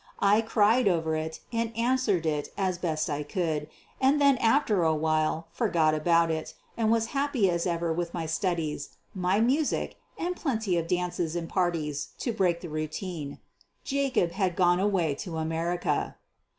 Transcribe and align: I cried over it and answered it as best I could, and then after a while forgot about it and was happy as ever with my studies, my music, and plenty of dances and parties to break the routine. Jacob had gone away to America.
I 0.17 0.41
cried 0.41 0.87
over 0.87 1.15
it 1.15 1.41
and 1.53 1.71
answered 1.77 2.25
it 2.25 2.47
as 2.57 2.79
best 2.79 3.07
I 3.07 3.21
could, 3.21 3.67
and 4.01 4.19
then 4.19 4.35
after 4.39 4.81
a 4.81 4.95
while 4.95 5.45
forgot 5.51 5.93
about 5.93 6.31
it 6.31 6.55
and 6.75 6.91
was 6.91 7.09
happy 7.13 7.51
as 7.51 7.67
ever 7.67 7.93
with 7.93 8.11
my 8.11 8.25
studies, 8.25 8.97
my 9.13 9.39
music, 9.39 9.97
and 10.17 10.35
plenty 10.35 10.75
of 10.75 10.87
dances 10.87 11.35
and 11.35 11.47
parties 11.47 12.13
to 12.17 12.33
break 12.33 12.61
the 12.61 12.67
routine. 12.69 13.37
Jacob 13.83 14.31
had 14.31 14.55
gone 14.55 14.79
away 14.79 15.13
to 15.13 15.37
America. 15.37 16.15